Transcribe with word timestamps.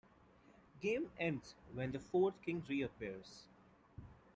Game 0.79 1.11
ends 1.19 1.53
when 1.75 1.91
that 1.91 2.01
fourth 2.01 2.41
King 2.41 2.63
reappears. 2.67 3.43